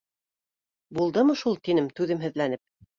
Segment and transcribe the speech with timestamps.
[0.99, 2.69] —Булдымы шул?— тинем, түҙемһеҙләнеп.